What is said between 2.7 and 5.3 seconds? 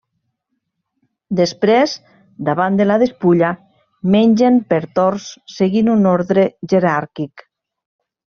de la despulla, mengen per torns,